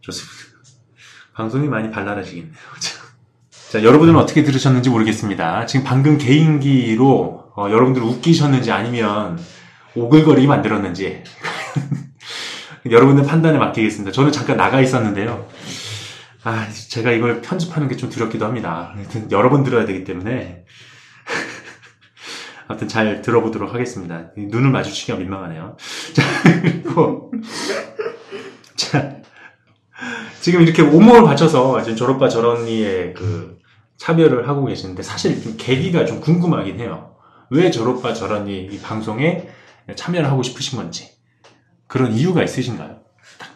좋습니다. 0.00 0.36
방송이 1.34 1.68
많이 1.68 1.90
발랄해지겠네요. 1.90 2.54
자, 2.80 3.00
자, 3.70 3.82
여러분들은 3.82 4.18
어떻게 4.18 4.42
들으셨는지 4.42 4.90
모르겠습니다. 4.90 5.66
지금 5.66 5.84
방금 5.84 6.18
개인기로 6.18 7.52
어, 7.56 7.68
여러분들 7.70 8.02
웃기셨는지 8.02 8.72
아니면 8.72 9.38
오글거리게 9.94 10.46
만들었는지 10.46 11.22
여러분들 12.90 13.24
판단에 13.24 13.58
맡기겠습니다. 13.58 14.12
저는 14.12 14.32
잠깐 14.32 14.56
나가 14.56 14.80
있었는데요. 14.80 15.46
아, 16.44 16.68
제가 16.88 17.12
이걸 17.12 17.42
편집하는 17.42 17.88
게 17.88 17.96
좀 17.96 18.08
두렵기도 18.08 18.46
합니다. 18.46 18.92
하여튼 18.94 19.30
여러 19.30 19.50
번 19.50 19.62
들어야 19.62 19.84
되기 19.84 20.04
때문에 20.04 20.64
아무튼 22.66 22.88
잘 22.88 23.20
들어보도록 23.20 23.74
하겠습니다. 23.74 24.30
이 24.36 24.46
눈을 24.46 24.70
마주치기가 24.70 25.18
민망하네요. 25.18 25.76
자, 26.14 26.22
그리고 26.62 27.32
자, 28.76 29.16
지금 30.40 30.62
이렇게 30.62 30.80
온몸을 30.82 31.24
바쳐서 31.24 31.82
지금 31.82 31.96
저로빠 31.96 32.28
저런니의 32.28 33.14
그 33.14 33.58
참여를 33.98 34.48
하고 34.48 34.64
계시는데 34.64 35.02
사실 35.02 35.42
좀 35.42 35.56
계기가 35.58 36.06
좀 36.06 36.20
궁금하긴 36.20 36.80
해요. 36.80 37.16
왜 37.50 37.70
저로빠 37.70 38.14
저런니 38.14 38.66
이 38.66 38.80
방송에 38.80 39.48
참여를 39.94 40.30
하고 40.30 40.42
싶으신 40.42 40.78
건지 40.78 41.10
그런 41.86 42.12
이유가 42.14 42.42
있으신가요? 42.42 43.00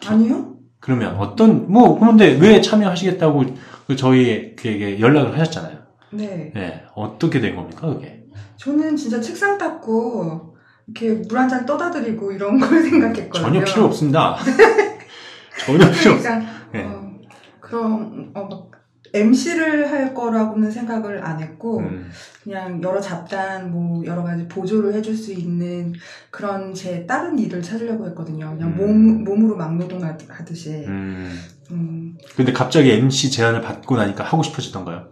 아니요? 0.05 0.54
그러면 0.85 1.15
어떤 1.15 1.71
뭐 1.71 1.97
그런데 1.99 2.37
왜 2.39 2.61
참여하시겠다고 2.61 3.43
그 3.87 3.95
저희에게 3.95 4.99
연락을 4.99 5.33
하셨잖아요. 5.39 5.77
네. 6.11 6.51
네, 6.53 6.83
어떻게 6.93 7.39
된 7.39 7.55
겁니까 7.55 7.87
그게? 7.87 8.23
저는 8.57 8.95
진짜 8.95 9.19
책상 9.19 9.57
닦고 9.57 10.55
이렇게 10.87 11.09
물 11.27 11.39
한 11.39 11.49
잔 11.49 11.65
떠다 11.65 11.89
드리고 11.89 12.31
이런 12.31 12.59
걸 12.59 12.83
생각했거든요. 12.83 13.31
전혀 13.33 13.63
필요 13.65 13.85
없습니다. 13.85 14.35
전혀 15.65 15.89
필요 15.91 16.13
없습니다. 16.13 16.21
그러니까 16.21 16.51
네. 16.71 16.83
어, 16.83 17.11
그럼 17.59 18.31
어, 18.35 18.43
막 18.47 18.71
MC를 19.15 19.89
할 19.89 20.13
거라고는 20.13 20.69
생각을 20.69 21.23
안 21.23 21.39
했고 21.39 21.79
음, 21.79 22.09
그냥 22.43 22.81
여러 22.83 22.99
잡단 22.99 23.71
뭐 23.71 24.05
여러 24.05 24.23
가지 24.23 24.47
보조를 24.47 24.93
해줄 24.93 25.15
수 25.15 25.31
있는 25.31 25.93
그런 26.29 26.73
제 26.73 27.05
다른 27.05 27.39
일을 27.39 27.61
찾으려고 27.61 28.05
했거든요. 28.07 28.51
그냥 28.55 28.69
음. 28.71 28.77
몸 28.77 29.23
몸으로 29.23 29.55
막노동 29.55 30.03
하듯이. 30.03 30.83
음. 30.87 31.39
음, 31.71 32.17
근데 32.35 32.53
갑자기 32.53 32.91
MC 32.91 33.31
제안을 33.31 33.61
받고 33.61 33.95
나니까 33.95 34.23
하고 34.23 34.43
싶어지던가요? 34.43 35.07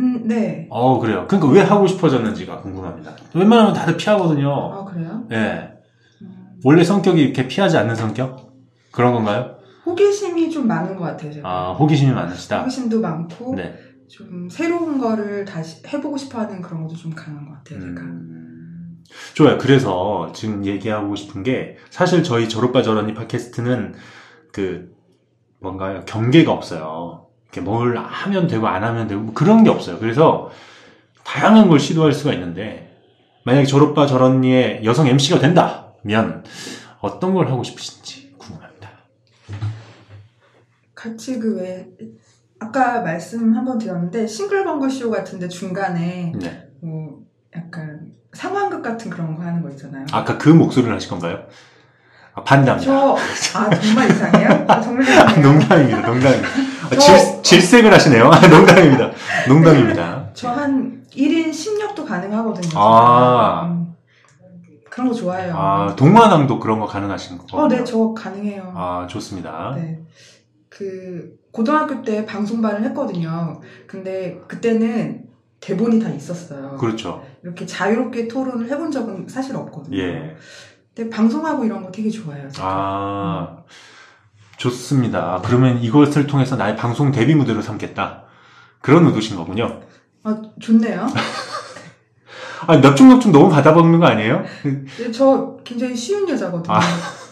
음, 0.00 0.26
네. 0.26 0.66
어, 0.70 0.98
그래요. 0.98 1.26
그러니까 1.28 1.50
왜 1.52 1.62
하고 1.62 1.86
싶어졌는지가 1.86 2.60
궁금합니다. 2.60 3.12
웬만하면 3.34 3.72
다들 3.72 3.96
피하거든요. 3.96 4.50
아 4.50 4.84
그래요? 4.84 5.24
예. 5.30 5.70
음, 6.22 6.58
원래 6.64 6.82
성격이 6.82 7.22
이렇게 7.22 7.46
피하지 7.46 7.78
않는 7.78 7.94
성격? 7.94 8.52
그런 8.90 9.12
건가요? 9.12 9.56
호기심이 9.84 10.50
좀 10.50 10.66
많은 10.66 10.96
것 10.96 11.04
같아요. 11.04 11.32
제가. 11.32 11.48
아, 11.48 11.72
호기심이 11.72 12.12
많으시다. 12.12 12.60
호기심도 12.60 13.00
많고 13.00 13.54
네. 13.56 13.78
좀 14.08 14.48
새로운 14.50 14.98
거를 14.98 15.44
다시 15.44 15.82
해보고 15.86 16.16
싶어하는 16.16 16.62
그런 16.62 16.82
것도 16.82 16.96
좀 16.96 17.14
강한 17.14 17.46
것 17.46 17.54
같아요. 17.54 17.80
제가. 17.80 18.00
음, 18.00 19.02
좋아요. 19.34 19.58
그래서 19.58 20.30
지금 20.34 20.64
얘기하고 20.64 21.16
싶은 21.16 21.42
게 21.42 21.76
사실 21.90 22.22
저희 22.22 22.48
졸업과 22.48 22.82
저런이 22.82 23.14
팟캐스트는 23.14 23.94
그 24.52 24.94
뭔가요 25.60 26.04
경계가 26.04 26.52
없어요. 26.52 27.26
이렇게 27.44 27.60
뭘 27.60 27.96
하면 27.96 28.46
되고 28.46 28.66
안 28.66 28.84
하면 28.84 29.06
되고 29.06 29.20
뭐 29.20 29.34
그런 29.34 29.64
게 29.64 29.70
없어요. 29.70 29.98
그래서 29.98 30.50
다양한 31.24 31.68
걸 31.68 31.78
시도할 31.78 32.12
수가 32.12 32.32
있는데 32.34 32.94
만약에 33.44 33.66
졸업과 33.66 34.06
저런이의 34.06 34.84
여성 34.84 35.06
MC가 35.06 35.38
된다면 35.38 36.44
어떤 37.00 37.34
걸 37.34 37.50
하고 37.50 37.62
싶으신지 37.62 38.34
궁금합니다. 38.38 38.90
같이 41.04 41.38
그 41.38 41.56
왜 41.60 41.86
아까 42.60 43.02
말씀 43.02 43.54
한번 43.54 43.78
드렸는데 43.78 44.26
싱글벙글 44.26 44.88
쇼 44.90 45.10
같은데 45.10 45.48
중간에 45.48 46.32
네. 46.40 46.68
뭐 46.80 47.18
약간 47.54 48.00
상황극 48.32 48.80
같은 48.82 49.10
그런 49.10 49.36
거 49.36 49.42
하는 49.42 49.60
거 49.62 49.68
있잖아요. 49.70 50.06
아까 50.12 50.38
그 50.38 50.48
목소리를 50.48 50.94
하실 50.94 51.10
건가요? 51.10 51.40
아, 52.32 52.42
반답니다. 52.42 52.84
저, 52.90 53.16
아, 53.58 53.70
정말 53.70 54.10
이상해요? 54.10 54.64
아, 54.66 54.80
정말 54.80 55.02
아, 55.02 55.10
이상해요. 55.30 55.42
농담입니다. 55.52 56.00
농담입니다. 56.08 56.48
아, 56.86 56.88
저- 56.90 56.98
질, 56.98 57.42
질색을 57.42 57.92
하시네요. 57.92 58.30
아, 58.30 58.40
농담입니다. 58.48 59.10
농담입니다. 59.48 60.30
저 60.32 60.48
한 60.48 61.02
1인 61.14 61.50
10역도 61.50 62.06
가능하거든요. 62.06 62.70
아. 62.80 63.66
음, 63.66 63.94
그런 64.90 65.08
거 65.08 65.14
좋아해요. 65.14 65.54
아, 65.56 65.94
동화낭도 65.96 66.58
그런 66.60 66.80
거 66.80 66.86
가능하신 66.86 67.38
거? 67.38 67.44
어, 67.58 67.68
네, 67.68 67.84
저 67.84 68.12
가능해요. 68.14 68.72
아, 68.74 69.06
좋습니다. 69.08 69.74
네. 69.76 70.00
그, 70.76 71.38
고등학교 71.52 72.02
때 72.02 72.26
방송반을 72.26 72.82
했거든요. 72.86 73.60
근데 73.86 74.40
그때는 74.48 75.24
대본이 75.60 76.00
다 76.00 76.10
있었어요. 76.10 76.76
그렇죠. 76.78 77.24
이렇게 77.44 77.64
자유롭게 77.64 78.26
토론을 78.26 78.68
해본 78.68 78.90
적은 78.90 79.28
사실 79.28 79.54
없거든요. 79.54 79.96
예. 79.96 80.36
근데 80.94 81.08
방송하고 81.08 81.64
이런 81.64 81.82
거 81.82 81.92
되게 81.92 82.10
좋아해요. 82.10 82.50
제가. 82.50 82.66
아, 82.68 83.56
좋습니다. 84.56 85.40
그러면 85.44 85.78
이것을 85.78 86.26
통해서 86.26 86.56
나의 86.56 86.76
방송 86.76 87.12
데뷔 87.12 87.36
무대로 87.36 87.62
삼겠다. 87.62 88.24
그런 88.80 89.06
의도신 89.06 89.36
거군요. 89.36 89.80
아, 90.24 90.42
좋네요. 90.60 91.06
아, 92.66 92.76
넙죽넙죽 92.78 93.30
너무 93.30 93.48
받아먹는 93.48 94.00
거 94.00 94.06
아니에요? 94.06 94.44
근데 94.62 95.12
저 95.12 95.56
굉장히 95.62 95.94
쉬운 95.94 96.28
여자거든요. 96.28 96.74
아. 96.74 96.80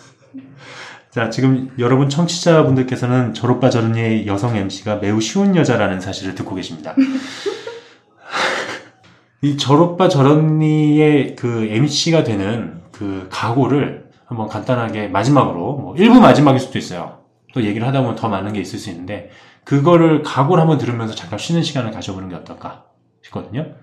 자, 1.13 1.29
지금 1.29 1.71
여러분 1.79 2.09
청취자분들께서는 2.09 3.35
졸업과 3.35 3.69
저런이의 3.69 4.27
여성 4.27 4.57
MC가 4.57 4.97
매우 4.97 5.21
쉬운 5.21 5.55
여자라는 5.55 6.01
사실을 6.01 6.35
듣고 6.35 6.55
계십니다. 6.55 6.95
이 9.43 9.59
졸업과 9.59 10.09
저런이의 10.09 11.37
그 11.37 11.67
MC가 11.67 12.25
되는 12.25 12.81
그 12.93 13.29
각오를 13.31 14.11
한번 14.25 14.49
간단하게 14.49 15.09
마지막으로, 15.09 15.77
뭐 15.77 15.95
일부 15.97 16.19
마지막일 16.19 16.59
수도 16.59 16.79
있어요. 16.79 17.19
또 17.53 17.63
얘기를 17.63 17.87
하다 17.87 18.01
보면 18.01 18.17
더 18.17 18.31
많은 18.31 18.55
게 18.55 18.63
있을 18.63 18.79
수 18.79 18.89
있는데, 18.89 19.29
그거를 19.65 20.23
각오를 20.23 20.63
한번 20.63 20.79
들으면서 20.79 21.15
잠깐 21.15 21.39
쉬는 21.39 21.63
시간을 21.63 21.91
가져보는 21.91 22.31
게 22.31 22.37
어떨까 22.37 22.87
싶거든요. 23.21 23.75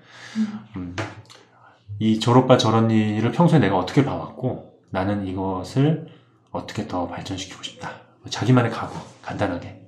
음, 0.78 0.96
이 2.00 2.20
졸업과 2.20 2.58
저런이를 2.58 3.32
평소에 3.34 3.60
내가 3.60 3.78
어떻게 3.78 4.04
봐왔고, 4.04 4.80
나는 4.90 5.28
이것을 5.28 6.18
어떻게 6.52 6.88
더 6.88 7.08
발전시키고 7.08 7.64
싶다. 7.64 7.92
자기만의 8.30 8.72
각오, 8.72 8.96
간단하게. 9.22 9.88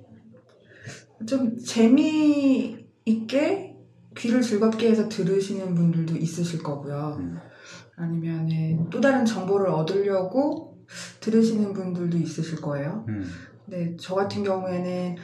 좀 1.26 1.56
재미있게 1.58 3.76
귀를 4.16 4.42
즐겁게 4.42 4.90
해서 4.90 5.08
들으시는 5.08 5.74
분들도 5.74 6.16
있으실 6.16 6.62
거고요. 6.62 7.16
음. 7.20 7.38
아니면 7.96 8.88
또 8.90 9.00
다른 9.00 9.24
정보를 9.24 9.68
얻으려고 9.68 10.78
들으시는 11.20 11.72
분들도 11.72 12.18
있으실 12.18 12.60
거예요. 12.60 13.04
음, 13.08 13.24
네, 13.66 13.96
저 13.98 14.14
같은 14.14 14.42
경우에는 14.42 15.16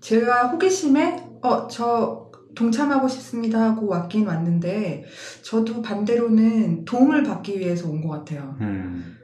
제가 0.00 0.48
호기심에 0.48 1.28
어, 1.42 1.66
저 1.68 2.30
동참하고 2.54 3.08
싶습니다 3.08 3.60
하고 3.62 3.86
왔긴 3.86 4.26
왔는데 4.26 5.04
저도 5.42 5.80
반대로는 5.82 6.84
도움을 6.84 7.22
받기 7.22 7.58
위해서 7.58 7.88
온 7.88 8.02
것 8.02 8.08
같아요. 8.10 8.56
음, 8.60 9.16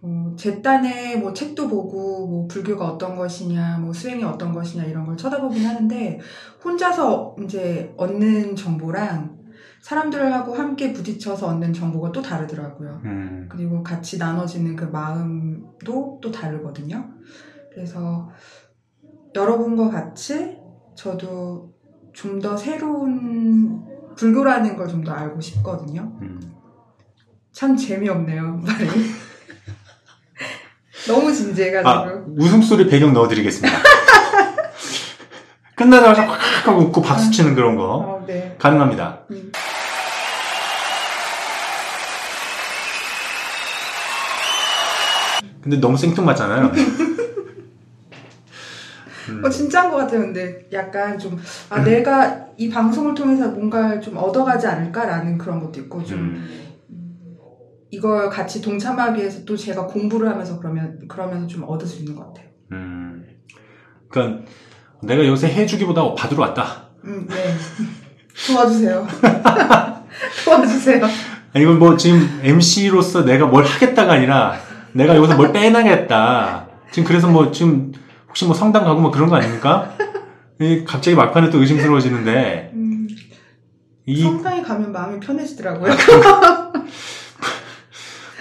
뭐, 0.00 0.34
제 0.36 0.62
딴에 0.62 1.16
뭐 1.16 1.32
책도 1.32 1.68
보고 1.68 2.26
뭐 2.26 2.48
불교가 2.48 2.86
어떤 2.86 3.16
것이냐, 3.16 3.78
뭐 3.78 3.92
수행이 3.92 4.22
어떤 4.24 4.52
것이냐 4.52 4.84
이런 4.84 5.04
걸 5.06 5.16
쳐다보긴 5.16 5.64
하는데 5.66 6.20
혼자서 6.64 7.36
이제 7.44 7.92
얻는 7.96 8.54
정보랑 8.56 9.36
사람들하고 9.82 10.54
함께 10.54 10.92
부딪혀서 10.92 11.46
얻는 11.48 11.72
정보가 11.72 12.12
또 12.12 12.20
다르더라고요. 12.22 13.00
음, 13.04 13.46
그리고 13.50 13.82
같이 13.82 14.18
나눠지는 14.18 14.76
그 14.76 14.84
마음도 14.84 16.18
또 16.20 16.30
다르거든요. 16.30 17.04
그래서 17.72 18.28
여러분과 19.34 19.88
같이 19.90 20.58
저도 20.94 21.72
좀 22.12 22.40
더 22.40 22.56
새로운 22.56 23.84
불교라는 24.16 24.76
걸 24.76 24.88
좀 24.88 25.04
더 25.04 25.12
알고 25.12 25.40
싶거든요. 25.40 26.12
음. 26.22 26.40
참 27.52 27.76
재미없네요, 27.76 28.56
말이. 28.56 28.86
너무 31.06 31.32
진지해가지고. 31.32 31.88
아, 31.88 32.24
웃음소리 32.36 32.88
배경 32.88 33.12
넣어드리겠습니다. 33.12 33.78
끝나자마자 35.76 36.22
확 36.26 36.38
하고 36.66 36.82
웃고 36.82 37.02
박수 37.02 37.30
치는 37.30 37.54
그런 37.54 37.76
거. 37.76 37.84
어, 37.84 38.24
네. 38.26 38.56
가능합니다. 38.58 39.20
음. 39.30 39.52
근데 45.62 45.78
너무 45.80 45.96
생뚱맞잖아요. 45.96 46.72
음, 49.28 49.44
어, 49.44 49.50
진짜인 49.50 49.90
것 49.90 49.98
같아요. 49.98 50.20
근데 50.20 50.66
약간 50.72 51.18
좀, 51.18 51.38
아, 51.68 51.82
내가 51.82 52.46
이 52.56 52.70
방송을 52.70 53.14
통해서 53.14 53.48
뭔가를 53.48 54.00
좀 54.00 54.16
얻어가지 54.16 54.66
않을까라는 54.66 55.36
그런 55.36 55.60
것도 55.60 55.80
있고, 55.80 56.02
좀, 56.02 56.18
음, 56.18 56.67
이걸 57.90 58.28
같이 58.28 58.60
동참하기 58.60 59.20
위해서 59.20 59.44
또 59.44 59.56
제가 59.56 59.86
공부를 59.86 60.28
하면서 60.28 60.58
그러면, 60.58 60.98
그러면서 61.08 61.46
좀 61.46 61.64
얻을 61.66 61.86
수 61.86 62.00
있는 62.00 62.14
것 62.14 62.26
같아요. 62.26 62.48
음. 62.72 63.24
그러니까 64.08 64.44
내가 65.02 65.26
요새 65.26 65.48
해주기보다 65.48 66.14
받으러 66.14 66.42
왔다. 66.42 66.88
음, 67.04 67.26
네. 67.28 67.34
도와주세요. 68.46 69.06
도와주세요. 70.44 71.04
아니, 71.54 71.64
이건 71.64 71.78
뭐 71.78 71.96
지금 71.96 72.40
MC로서 72.42 73.24
내가 73.24 73.46
뭘 73.46 73.64
하겠다가 73.64 74.12
아니라 74.12 74.58
내가 74.92 75.16
여기서 75.16 75.36
뭘 75.36 75.52
빼나겠다. 75.52 76.68
지금 76.90 77.06
그래서 77.06 77.28
뭐 77.28 77.50
지금 77.50 77.92
혹시 78.28 78.44
뭐 78.44 78.54
성당 78.54 78.84
가고 78.84 79.00
뭐 79.00 79.10
그런 79.10 79.28
거 79.28 79.36
아닙니까? 79.36 79.94
이 80.60 80.84
갑자기 80.84 81.16
막판에 81.16 81.50
또 81.50 81.60
의심스러워지는데 81.60 82.70
음, 82.74 83.08
이 84.06 84.22
성당에 84.22 84.62
가면 84.62 84.92
마음이 84.92 85.20
편해지더라고요. 85.20 85.92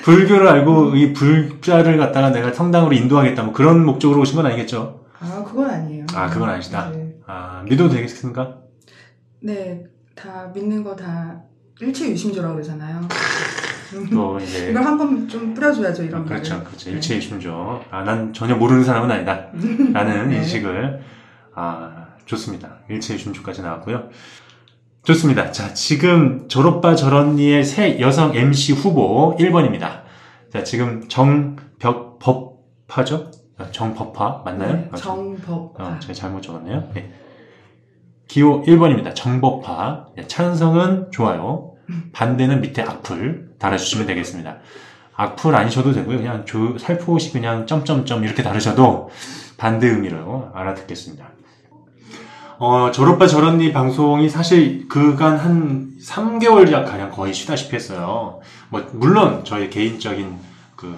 불교를 0.07 0.47
알고 0.47 0.95
이 0.95 1.11
불자를 1.11 1.97
갖다가 1.97 2.31
내가 2.31 2.53
성당으로 2.53 2.93
인도하겠다 2.93 3.43
뭐 3.43 3.51
그런 3.53 3.85
목적으로 3.85 4.21
오신 4.21 4.37
건 4.37 4.45
아니겠죠? 4.45 5.03
아, 5.19 5.43
그건 5.45 5.69
아니에요. 5.69 6.05
아, 6.13 6.29
그건 6.29 6.49
아니시다. 6.49 6.91
네. 6.91 7.13
아 7.27 7.61
믿어도 7.67 7.89
되겠습니까? 7.93 8.55
네, 9.41 9.83
다 10.15 10.49
믿는 10.55 10.83
거 10.83 10.95
다 10.95 11.41
일체 11.81 12.09
유심조라고 12.09 12.53
그러잖아요. 12.55 13.01
또 14.11 14.39
이제 14.39 14.69
이걸 14.71 14.83
한번 14.83 15.27
좀 15.27 15.53
뿌려줘야죠, 15.53 16.03
이런 16.03 16.21
아, 16.21 16.25
그렇죠, 16.25 16.53
말을. 16.55 16.65
그렇죠. 16.67 16.89
일체이심죠. 16.89 17.83
아, 17.91 18.03
난 18.03 18.33
전혀 18.33 18.55
모르는 18.55 18.83
사람은 18.83 19.11
아니다. 19.11 19.47
라는 19.93 20.29
네. 20.29 20.37
인식을, 20.37 21.01
아, 21.53 22.07
좋습니다. 22.25 22.77
일체이심주까지 22.89 23.61
나왔고요. 23.61 24.09
좋습니다. 25.07 25.51
자, 25.53 25.73
지금 25.73 26.49
졸업바 26.49 26.95
저런니의 26.95 27.63
새 27.63 27.97
여성 28.01 28.35
MC 28.35 28.73
후보 28.73 29.37
1번입니다. 29.37 30.01
자, 30.51 30.65
지금 30.65 31.07
정벽법파죠? 31.07 32.51
아, 33.57 33.71
정법화 33.71 34.41
맞나요? 34.43 34.73
네, 34.73 34.89
아, 34.91 34.97
정법. 34.97 35.79
어, 35.79 35.97
제가 36.01 36.13
잘못 36.13 36.41
적었네요. 36.41 36.89
네. 36.93 37.09
기호 38.27 38.61
1번입니다. 38.63 39.15
정법화. 39.15 40.07
네, 40.17 40.27
찬성은 40.27 41.11
좋아요. 41.11 41.71
반대는 42.11 42.59
밑에 42.59 42.81
악플 42.81 43.51
달아주시면 43.59 44.07
되겠습니다. 44.07 44.57
악플 45.15 45.55
아니셔도 45.55 45.93
되고요. 45.93 46.17
그냥 46.17 46.43
조, 46.43 46.77
살포시 46.77 47.31
그냥 47.31 47.65
점점점 47.65 48.25
이렇게 48.25 48.43
다르셔도 48.43 49.09
반대 49.55 49.87
의미로 49.87 50.49
알아듣겠습니다. 50.53 51.29
어, 52.59 52.89
졸업바 52.91 53.27
저런니 53.27 53.71
방송이 53.71 54.29
사실 54.29 54.87
그간 54.87 55.37
한 55.37 55.91
3개월 56.01 56.71
가량 56.71 57.11
거의 57.11 57.31
쉬다시피 57.31 57.75
했어요. 57.75 58.39
뭐, 58.69 58.83
물론 58.93 59.43
저의 59.43 59.69
개인적인 59.69 60.35
그 60.75 60.95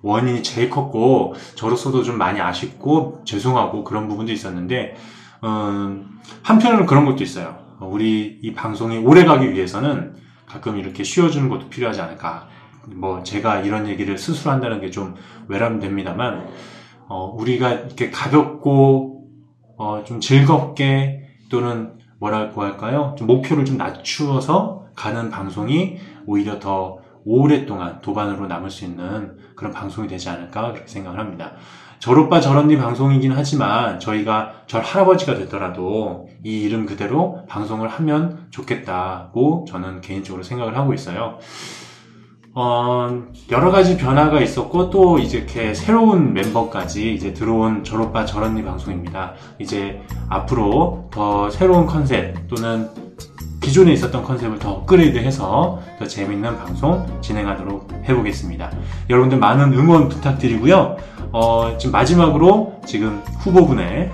원인이 0.00 0.42
제일 0.42 0.70
컸고, 0.70 1.34
저로서도 1.54 2.02
좀 2.02 2.16
많이 2.16 2.40
아쉽고, 2.40 3.22
죄송하고 3.26 3.84
그런 3.84 4.08
부분도 4.08 4.32
있었는데, 4.32 4.96
음, 5.44 6.18
한편으로는 6.42 6.86
그런 6.86 7.04
것도 7.04 7.22
있어요. 7.22 7.58
우리 7.80 8.38
이 8.42 8.54
방송이 8.54 8.96
오래 8.98 9.24
가기 9.24 9.52
위해서는 9.52 10.14
가끔 10.46 10.78
이렇게 10.78 11.04
쉬어주는 11.04 11.50
것도 11.50 11.68
필요하지 11.68 12.00
않을까. 12.00 12.48
뭐, 12.86 13.22
제가 13.22 13.60
이런 13.60 13.86
얘기를 13.86 14.16
스스로 14.16 14.50
한다는 14.50 14.80
게 14.80 14.90
좀 14.90 15.14
외람됩니다만, 15.48 16.48
어, 17.08 17.34
우리가 17.36 17.72
이렇게 17.72 18.10
가볍고, 18.10 19.15
어, 19.76 20.02
좀 20.04 20.20
즐겁게 20.20 21.22
또는 21.50 21.92
뭐라고 22.18 22.62
할까요? 22.62 23.14
좀 23.18 23.26
목표를 23.26 23.64
좀 23.64 23.76
낮추어서 23.76 24.86
가는 24.94 25.30
방송이 25.30 25.98
오히려 26.26 26.58
더 26.58 26.98
오랫동안 27.24 28.00
도반으로 28.00 28.46
남을 28.46 28.70
수 28.70 28.84
있는 28.84 29.36
그런 29.54 29.72
방송이 29.72 30.08
되지 30.08 30.28
않을까 30.28 30.72
그렇게 30.72 30.86
생각을 30.86 31.18
합니다. 31.18 31.52
저오빠 31.98 32.40
저런니 32.40 32.76
방송이긴 32.76 33.32
하지만 33.32 33.98
저희가 33.98 34.52
절 34.66 34.82
할아버지가 34.82 35.34
되더라도 35.34 36.28
이 36.44 36.60
이름 36.60 36.86
그대로 36.86 37.40
방송을 37.48 37.88
하면 37.88 38.46
좋겠다고 38.50 39.64
저는 39.68 40.02
개인적으로 40.02 40.42
생각을 40.42 40.76
하고 40.76 40.94
있어요. 40.94 41.38
어, 42.58 43.10
여러 43.50 43.70
가지 43.70 43.98
변화가 43.98 44.40
있었고 44.40 44.88
또 44.88 45.18
이제 45.18 45.36
이렇게 45.36 45.74
새로운 45.74 46.32
멤버까지 46.32 47.12
이제 47.12 47.34
들어온 47.34 47.84
저오빠 47.84 48.24
저런니 48.24 48.64
방송입니다. 48.64 49.34
이제 49.58 50.00
앞으로 50.30 51.10
더 51.12 51.50
새로운 51.50 51.84
컨셉 51.84 52.48
또는 52.48 52.88
기존에 53.60 53.92
있었던 53.92 54.22
컨셉을 54.22 54.58
더 54.58 54.70
업그레이드해서 54.70 55.82
더 55.98 56.06
재밌는 56.06 56.56
방송 56.56 57.20
진행하도록 57.20 57.90
해보겠습니다. 58.08 58.70
여러분들 59.10 59.36
많은 59.36 59.74
응원 59.74 60.08
부탁드리고요. 60.08 60.96
어, 61.32 61.76
지금 61.76 61.92
마지막으로 61.92 62.80
지금 62.86 63.22
후보분의 63.40 64.10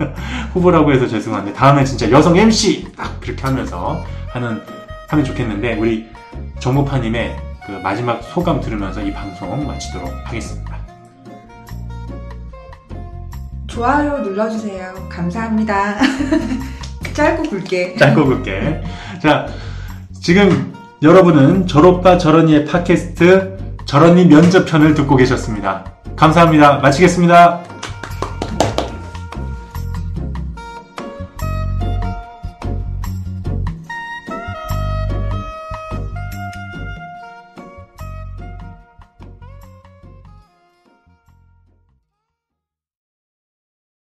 후보라고 0.54 0.90
해서 0.90 1.06
죄송한데 1.06 1.52
다음에 1.52 1.84
진짜 1.84 2.10
여성 2.10 2.34
MC 2.34 2.92
딱 2.96 3.20
그렇게 3.20 3.42
하면서 3.42 4.00
하는 4.32 4.62
하면 5.10 5.22
좋겠는데 5.22 5.74
우리 5.74 6.06
정모파님의 6.60 7.53
그 7.66 7.72
마지막 7.82 8.22
소감 8.22 8.60
들으면서 8.60 9.00
이 9.00 9.12
방송 9.12 9.66
마치도록 9.66 10.10
하겠습니다. 10.24 10.74
좋아요 13.66 14.18
눌러주세요. 14.18 14.94
감사합니다. 15.08 15.96
짧고 17.14 17.42
굵게. 17.44 17.96
짧고 17.96 18.24
굵게. 18.26 18.82
자, 19.22 19.46
지금 20.20 20.74
여러분은 21.02 21.66
저로빠 21.66 22.18
저런이의 22.18 22.66
팟캐스트 22.66 23.56
저런이 23.86 24.26
면접편을 24.26 24.94
듣고 24.94 25.16
계셨습니다. 25.16 25.84
감사합니다. 26.16 26.78
마치겠습니다. 26.78 27.62